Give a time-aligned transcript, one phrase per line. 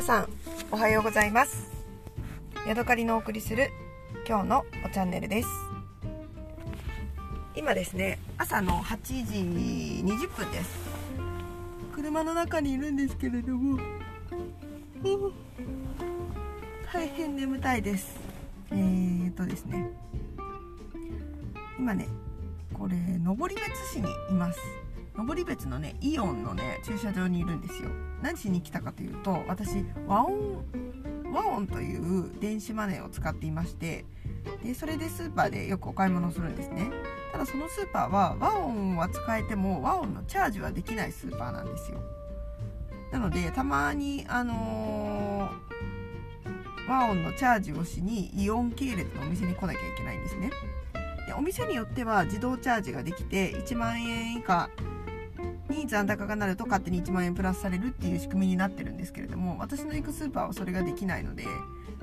[0.00, 0.28] 皆さん
[0.72, 1.70] おはようございます。
[2.66, 3.68] ヤドカリのお送りする
[4.26, 5.48] 今日のおチャンネルです。
[7.54, 9.20] 今ですね朝の8時
[10.02, 10.70] 20分です。
[11.94, 13.78] 車の中にいるんですけれども
[16.90, 18.18] 大変眠たいです。
[18.70, 19.86] えー、っとですね
[21.78, 22.08] 今ね
[22.72, 23.62] これ登別
[23.92, 24.58] 市にいます。
[25.16, 27.90] 登別のねイオンのね駐車場にいるんですよ。
[28.22, 30.64] 何しに来たかというと私和音
[31.32, 34.04] 和音という電子マネーを使っていまして
[34.62, 36.90] でそれでスーパーでよくお買い物をするんですね。
[37.32, 42.00] ただそのスーパーは和音は使えても和音のチャージはできないスーパーなんですよ。
[43.12, 50.50] なのでたまにあのー、和音のチャージをしにイオン系列のお店に来なきゃいけないんですね。
[51.26, 54.68] でお店によっては自動チャージができて1万円以下
[55.70, 61.44] に残高がなると勝手に1万円プラスされるっていう仕組みになってるんですけれども私の行くスーパーはそれができないので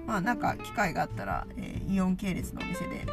[0.06, 3.06] まあなんか機会があったら、えー、イオン系列のお店で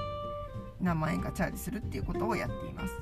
[0.81, 2.95] 何万円かチャージするっていうことをやっています。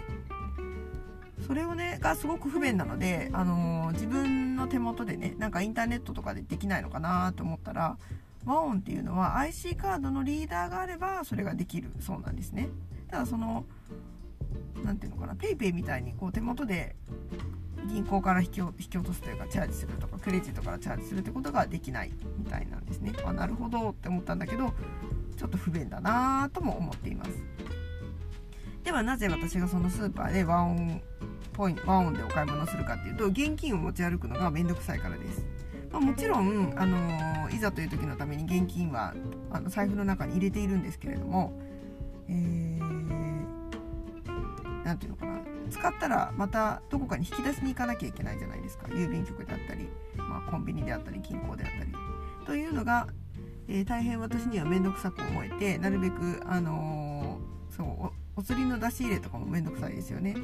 [1.46, 7.98] それをねがすごく不便なので、あのー、自分の手元でねなんかインターネットとかでできないのかなと思ったら
[8.44, 12.68] 和音っていうのは IC カードのリーダーがあればそれができるそうなんですね。
[13.10, 13.64] ただその
[14.84, 16.96] 何ていうのかな PayPay みたいにこう手元で
[17.86, 23.12] 銀行から引き引き落とすというかチャージするとかクレジットからチャージするってことができないみたいなんですね。
[23.24, 24.72] あなるほどって思ったんだけど
[25.36, 27.30] ちょっと不便だなとも思っています。
[28.84, 31.00] ではなぜ私がそのスーパーで和音
[31.52, 35.44] ポイン和音でお買い物するかっていうと現金を持ち歩くのがめんどくさいからです。
[35.92, 39.12] まあ、もちろん、あのー、いざという時のために現金は
[39.50, 41.52] あの財布の中に入れているんですけれども、
[42.28, 42.72] えー
[44.84, 45.41] 何て言うのかな
[45.72, 51.92] 使ったらまたどこかに引き出しに行かなきゃいけないじゃないですか郵便局であったり、まあ、コンビニであったり銀行であったり
[52.46, 53.08] というのが、
[53.68, 60.36] えー、大変私には面倒くさく思えてなるべく、あのー、そうお釣りの出し入れとかも面倒くさいですよね。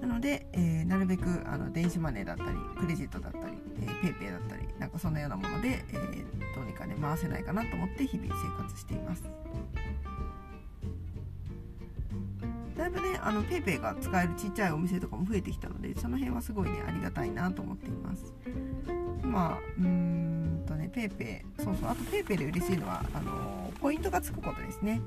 [0.00, 3.44] なので、えー、なるべくあの電子マネーだったりクレジットだったり、
[3.82, 9.24] えー、ペイペイだったりなんかそんなようなもので、えー、どうにかね回せないかなと思って日々生活しています。
[12.90, 18.32] いぶねあの PayPay が使えるちっちゃいお店とかも増えてきたのでその辺はすごいねありがたいなと思っています。
[19.22, 25.00] まあうーんとね PayPay そうそうあと PayPay で嬉しいのはあのポイントがつくことですね。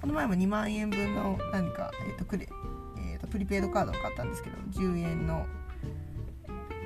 [0.00, 2.48] この前も2万円分の何か、えーとクレ
[2.98, 5.46] えーと、プリペイドカードを買ったんですけど10円の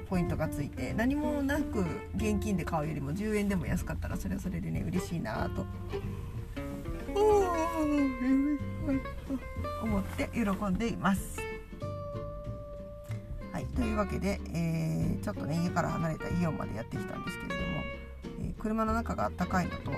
[0.09, 1.81] ポイントがついて何もなく
[2.17, 5.67] 現金で買うよりも10円でも安かったらそれはそれでね嬉しいなと。
[10.03, 11.39] って喜んでいます。
[13.53, 17.83] はい、というわけで、えー、ちょっとね家から離れたイオンまでやってきたんですけれども、
[18.41, 19.93] えー、車の中があったかいのと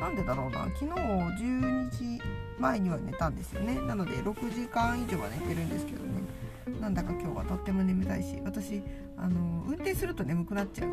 [0.00, 2.22] なんでだろうな昨日12時
[2.58, 6.22] 前には寝たんですよねなので6時間以上は寝てるんですけどね
[6.80, 8.82] なんだか今日はとっても眠たいし私
[9.16, 10.88] あの運転すると眠くなっちゃう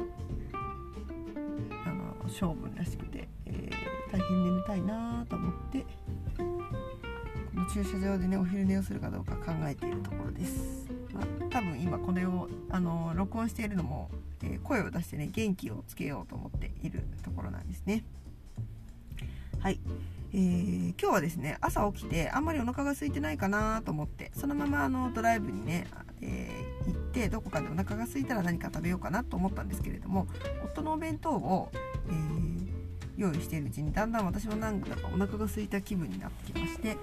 [1.86, 1.90] あ
[2.24, 5.86] の性分らしくて、えー、大変眠たいなと思って
[7.74, 14.10] 駐車場でねお昼寝をするかどうか考えているところです、まあ、多分今これをあの録音しているのも、
[14.44, 18.04] えー、声を出してね元気をつけようと思っているところなんですね。
[19.60, 19.80] はい、
[20.34, 25.88] えー、今日はですね朝起きてあんまりお腹が空いてないかなと思ってそのままあのドライブにね、
[26.20, 30.28] えー、行ってどこかでお腹が空いたら何か食べようかなと思ったんですけれども
[30.66, 31.72] 夫のお弁当を、
[32.10, 32.71] えー
[33.18, 36.98] 用意しているうちにだんだん私もなんだかお腹が空いた気分になってきまして、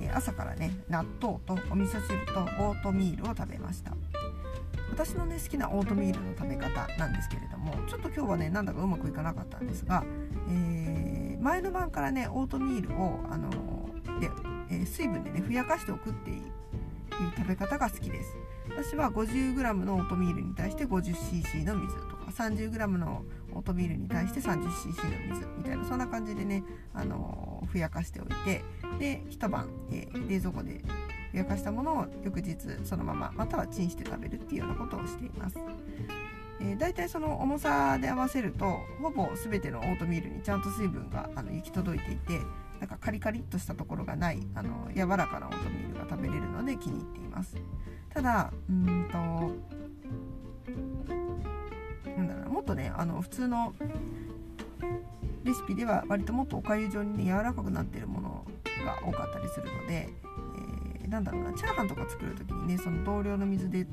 [0.00, 3.92] えー、朝からね納豆とお味噌汁とオートミールを食べました。
[4.90, 10.04] 私のね好きなオートミールの食べ方なんですけれどもちょっと今日はねなんだかうまくいかなかったんですが、
[10.48, 14.30] えー、前の晩からねオートミールを、あのー、で
[14.70, 16.52] えー、水分でねふやかしておくっていう
[17.36, 18.36] 食べ方が好きです
[18.68, 23.24] 私は 50g のオートミールに対して 50cc の水とか 30g の
[23.54, 28.64] オートミールに対して 30cc の水みたいなそんな感じでね、あのー、ふやかしておいて
[28.98, 30.82] で一晩、えー、冷蔵庫で
[31.30, 35.56] ふやかしたものを翌日そのまままたはチンして食べるっていうようなことをしています。
[36.60, 42.40] えー、だいたいその重さで合わせるとほぼ全てのオートミールにちゃんと水分があの行き届いていて
[42.80, 47.56] なんかカリカリっとしたところがないあの柔らかなオートミールが食べれるので気に入っています。
[48.12, 49.18] ただうんと
[52.16, 53.74] なんだろうもっとねあの普通の
[55.42, 58.44] レシピでは割ともっとおかゆ状にね柔らかくなってるもの
[58.84, 60.08] が多かったりするので、
[61.02, 63.86] えー、なんだろうなチャーハンとか作る時にねその同量の水で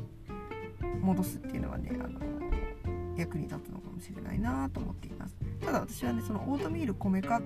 [1.02, 2.20] 戻すっていうのはねあの
[3.22, 5.36] 役に立つのかもしれないなと思っています。
[5.64, 7.40] ただ私はねそのオートミール米化を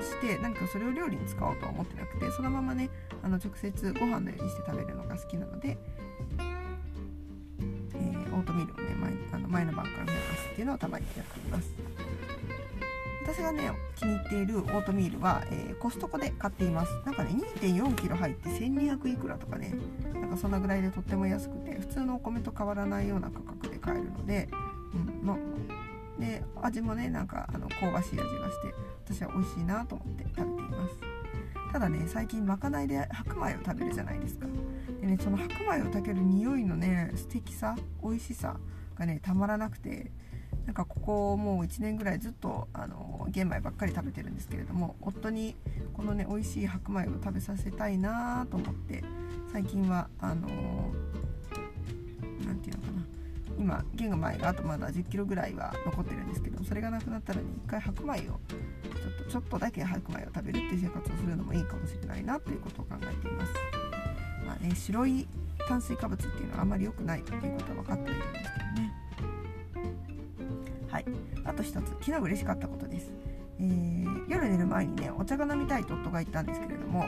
[0.00, 2.88] して何かそれを料理に使おうとは思ってなくてそのままね
[3.22, 5.76] あの直接ご飯のようにして食べるのが好きなので、
[6.38, 11.72] えー、オートミールをね前あの前の晩から増やすっていうのをたまにやっています。
[13.24, 16.92] 私がね気に入っているオートミールは、えー、コストコで買っています。
[17.04, 17.30] なんかね
[17.60, 19.74] 2.4kg 入って1200いくらとかね
[20.12, 24.48] なんかそんなぐらいでとっても安くて普通のお米と変わらないような価格で買えるので、
[25.22, 25.36] うんま
[26.18, 28.74] で味もねなんかあの香ばしい味がして
[29.04, 30.94] 私は美味しいなと思って食べています。
[31.72, 34.46] ただね最近まかないで白米を食べるじゃないですか。
[35.00, 38.56] でねその白米を炊ける匂いのね素敵さ美味しさ
[38.96, 40.12] がねたまらなくて
[40.66, 45.56] なんかここもう1年ぐらいずっとあの玄米ばっかり食べてるんですけれども夫に
[45.94, 49.02] このね美味しい白米を食べさせたいなと思って
[49.52, 50.48] 最近はあの
[52.46, 53.01] 何て言うのかな
[53.62, 58.32] 今玄米があとまだ1 0キロぐらいは残ってるんですけどそれがなくなったらね一回白米をちょっ
[59.24, 63.52] とちょっとだけ白米を食べるっていう生活をするのもいいかもしれないなということを考えています。
[64.44, 65.28] まあね、白い
[65.68, 68.92] 炭水化物っていうのはあまり良くないっていうことは分かっているんですけどね。
[70.90, 71.04] はい
[71.44, 73.10] あと一つ昨日嬉しかったことです、
[73.58, 77.06] えー、夜寝る前にねお茶が飲みたいと夫が言ったんですけれども、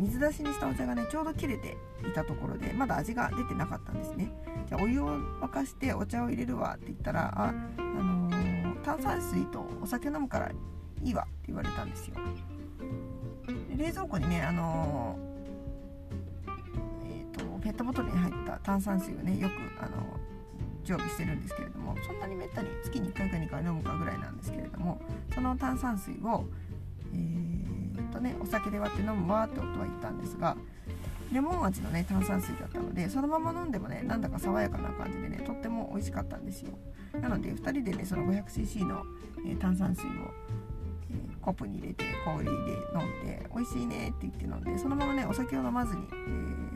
[0.00, 4.32] 水出しにしたお茶がねちょうど切れていたところでまだ味が出てなかったんですね。
[4.66, 5.08] じゃあお湯を
[5.42, 7.52] 沸かしてお茶を入れるわって言ったらあ、あ
[7.82, 10.50] のー、炭酸水とお酒飲むから
[11.02, 12.14] いいわって言われたんですよ。
[13.76, 15.18] 冷蔵庫にねあの
[17.04, 20.18] えーと、ペットボトルに入った炭酸水をねよくあの
[20.84, 25.00] 常備してるんですけれどもそんなにめったに月に1回か2回飲むかぐらいなんですけれども
[25.34, 26.44] その炭酸水を
[27.12, 30.56] えー、とねお酒で割って飲むわって夫は言ったんですが
[31.32, 36.76] レモン味のね炭酸水だったのでそのまま飲んでもねなんだか爽やかな感じでねとっても美味しかったんですよ。
[37.20, 39.02] なので2人でねその 500cc の、
[39.46, 40.08] え、炭酸水を、
[41.10, 46.70] え、コップに入れて氷で飲んで美味しいねって言って飲んでそのままねお酒を飲まずに、え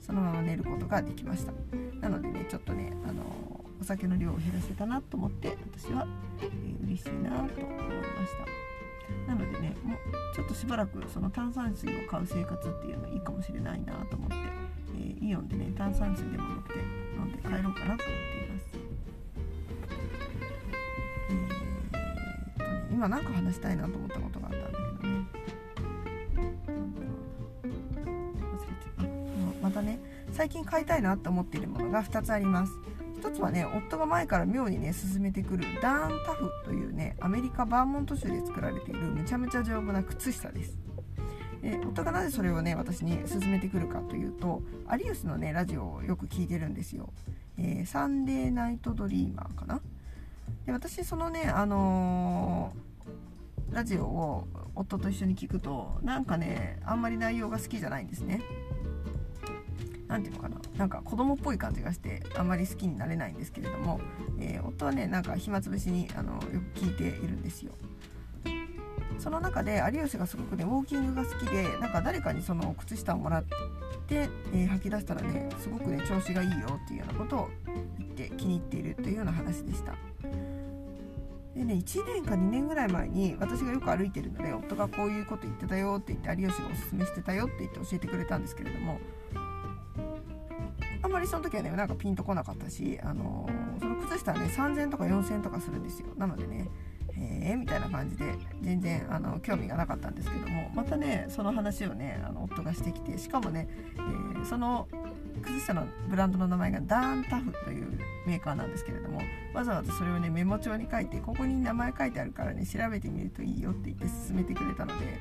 [0.00, 1.52] そのまま寝ることができました。
[2.00, 6.06] なのでねちょっとねあのお酒の量を減らせたなと思って私は、
[6.40, 8.65] えー、嬉しいなと思いました。
[9.26, 9.98] なのでねもう
[10.34, 14.36] ちょっとしばらくその炭酸水を買う生活っていうのいいかもしれないなと思って、
[14.94, 16.72] えー、イオンでね炭酸水でも持って
[17.18, 18.04] 飲んで帰ろうかなと思って
[18.44, 18.66] います。
[21.28, 21.44] えー、
[22.52, 25.26] っとね今何か話したいなと思ったことがあったんだけどね。
[28.42, 29.04] 忘れちゃっ
[29.60, 29.62] た。
[29.62, 29.98] またね
[30.32, 32.72] 最近買いたいなって思っているものが2つあります。
[33.22, 40.78] 1つはね夫が前から妙にね進めてくるダーンタフというねアメリカバーモント州で作られているめちゃめちゃ丈夫な靴下です。
[41.62, 47.08] で夫がなぜそれをね私に勧めてくるかというと有吉のねラジオをよく聞いてるんですよ、
[47.58, 49.80] えー、サンデーナイトドリーマーかな？
[50.66, 58.42] で私そのねあのー、ラジオを夫と一緒に聞くとなんかねあんまり内容が好きじゃないんですね。
[60.08, 64.00] 何ていうのかななんか子供っぽい感じがしてあんまり好きになれないんですけれども、
[64.40, 66.40] えー、夫はねなんか暇つぶしにあのよ
[66.74, 67.72] く聞いているんですよ。
[69.18, 73.44] その中で有吉がすごくねウォーキングが好きでなんか誰かにその靴下をもらっ
[74.06, 77.48] て、えー、履き出したらねすごくね調子がいいよっていうようなことを
[77.98, 79.94] 言って気に入っているというような話でした。
[81.54, 89.00] でね1年か2年ぐらい前に私がよく歩いてるので夫がこういうこと言ってたよって言って有吉がおすすめしてたよって言って教えてくれたんですけれども
[91.16, 96.08] まりその時はねなんかピンとこなかったし、あのー、その靴下はね3000とか4000とかするんですよ。
[96.16, 96.68] なのでね
[97.14, 104.88] へえみたいな感じで全然あの興味がなかったんですけどもまたねその話をねあの夫がしてきてしかもね、えー、その
[105.42, 109.22] 靴下のブランドの名前がダーンタフというメーカーなんですけれども
[109.54, 115.18] わざわざそれをねメモ帳に書いてここに名前書いてあるからね調べてみるといいよって言って勧めてくれたので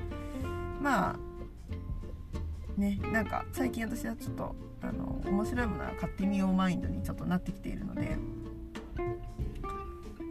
[0.81, 1.15] まあ
[2.77, 4.55] ねなんか最近私はちょっと
[4.87, 8.17] あの面白いものは買ってみようマインドにちょっとなってきているので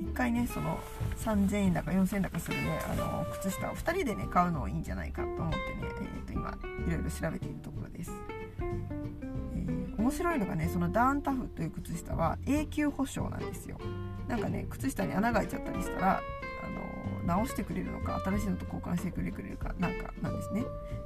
[0.04, 0.78] 1回ねその
[1.18, 6.56] 3000円だか4000円だかするねあの靴下を2人でね買うのもいいんじゃないかと思ってね、えー、と今
[6.87, 8.12] いろいろ調べているところです、
[8.61, 13.78] えー、面白いのがねそのダーンタフという靴下は永久保証なんですよ。
[14.28, 16.20] なんかね靴下に穴が開いちゃったりしたら
[16.64, 20.64] あの直してくれるのか新しいのと交換してくれるかなんかなんですね。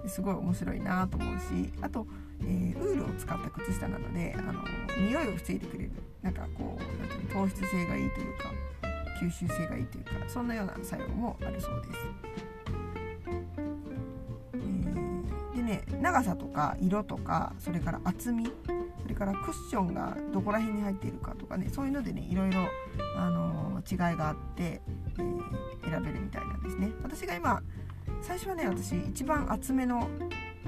[0.09, 2.07] すごい面白いなと思うしあと、
[2.43, 4.53] えー、ウールを使った靴下なのであの
[4.99, 8.53] 匂いを防いでくれるなんかこうなんていう糖質性がいいというか
[9.21, 11.99] 吸収性がいいというかそんなような作用もあるそうです。
[14.55, 18.51] えー、でね長さとか色とかそれから厚み
[19.03, 22.61] それからクッションがどこら辺に入っているかとかねそういうのでねいろいろ、
[23.17, 24.83] あの違いがあって、
[25.19, 27.63] えー、選べるみたいなんですね私が今
[28.23, 30.09] 最初はね私一番厚めの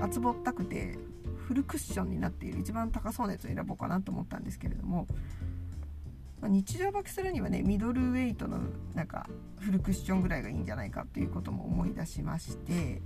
[0.01, 0.99] 厚ぼったくて
[1.47, 5.07] フルクッションになっている一番高そうなやつを選ぼうかなと思ったんですけれども、
[6.41, 8.59] まあ、日常履きするにはねミドルウェイトの
[8.95, 9.29] なんか
[9.59, 13.01] フルクッションぐらいがいいんじゃないかということも思い出しまして、え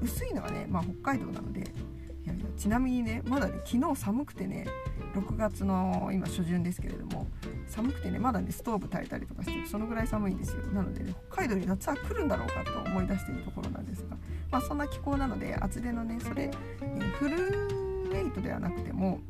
[0.00, 4.66] ー、薄いのはね、まあ、北海道なのでいやいやちなみにねまだね昨日寒くてね
[5.14, 7.26] 6月の今初旬ですけれども
[7.70, 10.66] 寒くてねまだねストーブ炊いたりとかしてそのぐらい寒いんですよ。
[10.72, 14.16] なのでね北海道に夏は来るんだろうかと思い出しているところなんですが
[14.50, 16.50] まあそんな気候なので厚手のねそれ、
[16.82, 19.20] えー、フルウェイトではなくても、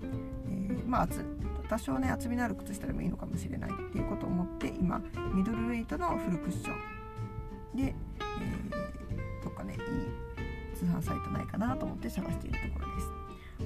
[0.48, 1.24] えー、まあ厚
[1.68, 5.00] 多少ね厚みのある靴下でもいいのかもしれないっていうことを思って今
[5.32, 7.76] ミドルウェイトのフルクッション。
[7.76, 13.08] で、えー、どっかねいい通販サイトないかなと思って探しているところです。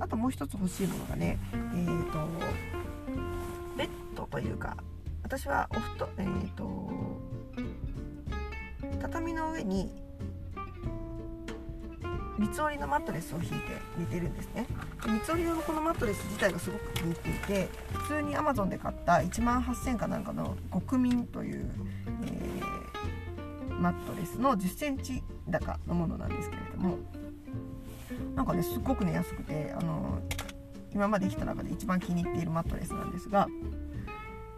[0.00, 2.19] あともう一つ欲しいものがねえっ、ー、と
[4.35, 4.76] というか
[5.23, 6.91] 私はお布団えっ、ー、と
[9.00, 9.93] 畳の上に
[12.37, 13.57] 三つ折りのマットレスを引いて
[13.97, 14.67] 寝てるんですね。
[15.07, 21.71] 三つ折りのこのマットレス自体がすごく気に入っていて普通に Amazon で買った1万8000かなんかの極眠という、
[22.25, 26.99] えー、マットレスの1 0センチ高のものなんですけれども
[28.35, 30.21] なんかねすっごくね安くてあの
[30.93, 33.49] 今まで来た中で一番気に入っているマットレスなんですが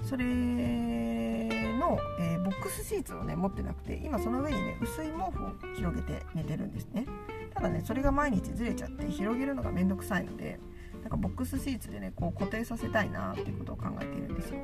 [0.06, 7.06] それの、えー、ボックスシーツをね持ってなくて今その上にね薄い毛布を広げて寝てるんですね。
[7.52, 10.60] ただねそれが毎日ずれちゃって広げるのがめんどくさいので
[11.02, 14.60] なんかボックスシーツでねこう固定させたいなっていうことを考えているんですよ。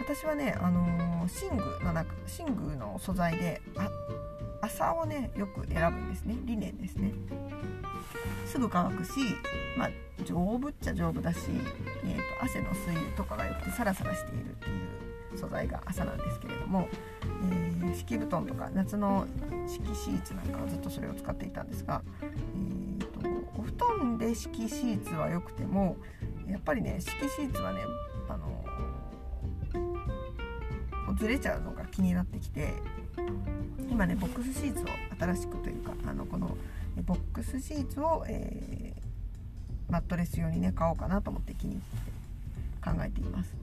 [0.00, 3.90] 私はねあのー、寝具の中寝具の素材であ
[4.62, 6.36] 麻をねよく選ぶんですね。
[6.44, 7.12] リネンですね。
[8.46, 9.10] すぐ乾くし、
[9.76, 9.90] まあ、
[10.26, 11.38] 丈夫っちゃ丈夫だし、
[12.04, 16.88] えーと、汗の水とかがよくてサラサラしているっていう素材が朝なんですけれども、
[17.22, 19.26] えー、敷布団とか夏の
[19.66, 23.20] 敷シーツなんかはずっとそれを使っていたんですが、えーと、
[23.58, 25.96] お布団で敷シーツは良くても
[26.48, 27.80] やっぱりね敷シーツはね
[28.28, 28.64] あの
[31.16, 32.74] ずれちゃうのが気になってきて
[33.90, 34.86] 今ねボックスシーツを
[35.18, 36.56] 新しくというかあのこの
[37.04, 38.85] ボックスシーツを、えー、
[39.90, 43.54] マットレス用にね買おうかなと思って気に入って考えています、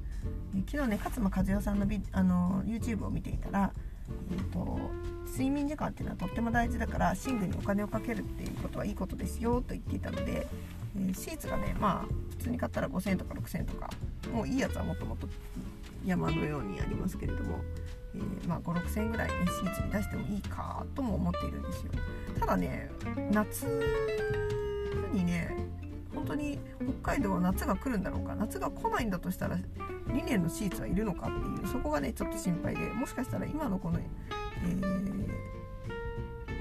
[0.67, 3.71] 昨日ね勝間和代さんのビあの YouTube を見ていたら、
[4.31, 4.79] えーと、
[5.27, 10.47] 睡眠時間っていうのはとっても大事だから寝具にお金をかけるっていうことはいいことですよと言っていたので、
[10.97, 13.89] えー、シーツがねまあ普通に買ったら5000円とか6000円とか
[14.31, 15.27] もういいやつはもっともっと
[16.05, 17.59] 山のようにありますけれども
[18.15, 21.91] えー、まあ、5,6,000ぐらいねシーツに出してもいいかとも思っているんですよ。
[22.39, 22.91] ただね
[23.31, 23.65] 夏
[25.11, 25.55] にね
[26.13, 26.59] 本当に
[27.01, 28.35] 北海道は夏が来るんだろうか。
[28.35, 29.57] 夏が来ないんだとしたら
[30.13, 35.23] リネンのシーツはいるのかっていうそこがねちょっと心配でもしかしたら今のこの、えー、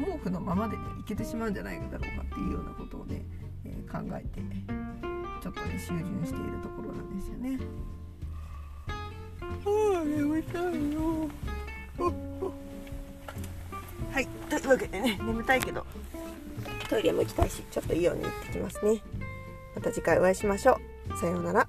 [0.04, 3.22] 毛布のままでねいけてしまうんじゃないだろうかっていうようなことをね、
[3.64, 4.40] えー、考えて
[5.42, 7.58] ちょっとね修潤しているところなんですよね。
[9.64, 11.28] はあ眠たいよ。
[14.12, 14.26] はい。
[14.48, 15.86] というわけでね眠たいけど
[16.88, 19.00] トイレも行きたいしちょっといいように行ってきますね
[19.82, 20.78] また次回お会いしましょ
[21.10, 21.18] う。
[21.18, 21.66] さようなら。